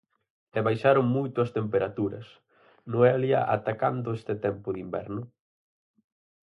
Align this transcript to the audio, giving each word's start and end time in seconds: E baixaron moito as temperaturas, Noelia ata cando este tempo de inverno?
E 0.57 0.59
baixaron 0.67 1.05
moito 1.17 1.37
as 1.41 1.53
temperaturas, 1.57 2.27
Noelia 2.91 3.41
ata 3.55 3.71
cando 3.81 4.09
este 4.19 4.33
tempo 4.45 4.67
de 4.71 4.79
inverno? 4.85 5.21